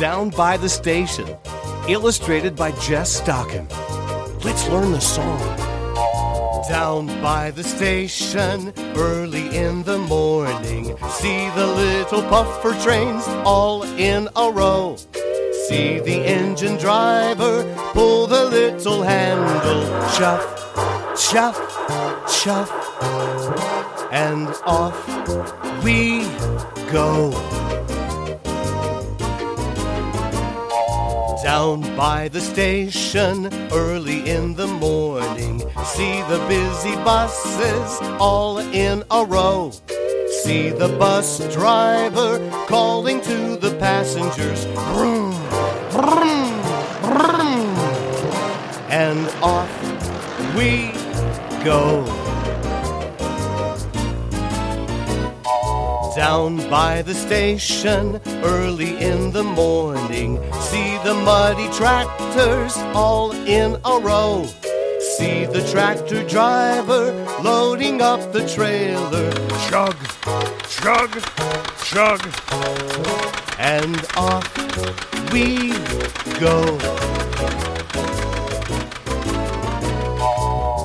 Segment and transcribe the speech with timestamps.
[0.00, 1.28] Down by the Station,
[1.86, 3.68] illustrated by Jess Stockham.
[4.42, 5.38] Let's learn the song.
[6.70, 14.26] Down by the station, early in the morning, see the little puffer trains all in
[14.36, 14.96] a row.
[15.68, 17.62] See the engine driver
[17.92, 19.82] pull the little handle,
[20.16, 20.42] chuff,
[21.30, 21.58] chuff,
[22.42, 22.70] chuff,
[24.10, 24.96] and off
[25.84, 26.22] we
[26.90, 27.79] go.
[31.42, 39.24] Down by the station, early in the morning, see the busy buses all in a
[39.24, 39.72] row.
[40.44, 45.32] See the bus driver calling to the passengers, vroom,
[45.90, 46.60] vroom,
[47.08, 47.76] vroom,
[48.90, 49.70] and off
[50.54, 50.92] we
[51.64, 52.29] go.
[56.16, 64.00] Down by the station, early in the morning, see the muddy tractors all in a
[64.00, 64.44] row.
[65.16, 69.30] See the tractor driver loading up the trailer.
[69.68, 69.96] Chug,
[70.68, 71.10] chug,
[71.84, 72.20] chug.
[73.58, 74.50] And off
[75.32, 75.70] we
[76.40, 77.79] go.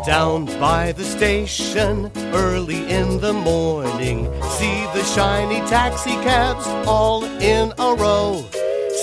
[0.06, 7.73] Down by the station, early in the morning, see the shiny taxi cabs all in
[7.80, 8.45] a row.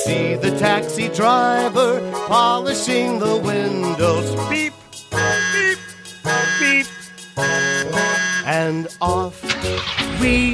[0.05, 4.31] See the taxi driver polishing the windows.
[4.49, 4.75] Beep,
[5.11, 5.79] beep,
[6.61, 6.87] beep.
[8.47, 9.43] And off
[10.21, 10.52] we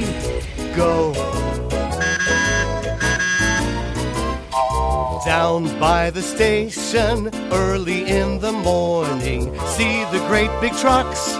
[5.24, 11.34] Down by the station, early in the morning, see the great big trucks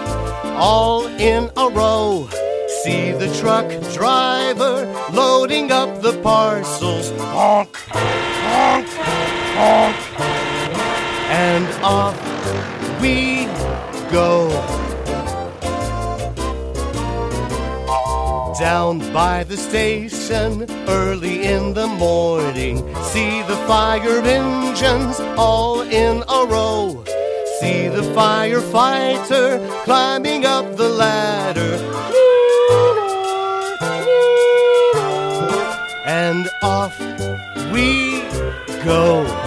[0.59, 2.27] all in a row.
[2.83, 7.11] See the truck driver loading up the parcels.
[7.11, 8.87] Honk, honk,
[9.57, 9.95] honk.
[11.31, 13.45] And off we
[14.11, 14.88] go.
[18.59, 26.45] Down by the station, early in the morning, see the fire engines all in a
[26.45, 27.01] row.
[27.61, 31.77] See the firefighter climbing up the ladder.
[36.05, 36.99] And off
[37.71, 38.23] we
[38.83, 39.38] go.